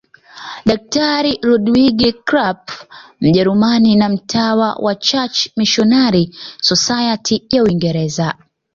Daktari 0.65 1.39
Ludwig 1.43 2.13
Krapf 2.23 2.87
Mjerumani 3.21 3.95
na 3.95 4.09
mtawa 4.09 4.75
wa 4.75 4.95
Church 4.95 5.49
Missionary 5.57 6.35
Society 6.61 7.47
ya 7.51 7.63
Uingereza 7.63 8.33